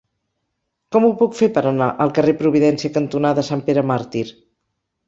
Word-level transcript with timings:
Com 0.95 1.05
ho 1.09 1.11
puc 1.19 1.37
fer 1.41 1.49
per 1.59 1.63
anar 1.73 1.91
al 2.07 2.15
carrer 2.19 2.35
Providència 2.43 2.95
cantonada 2.99 3.49
Sant 3.53 3.65
Pere 3.71 3.89
Màrtir? 3.93 4.27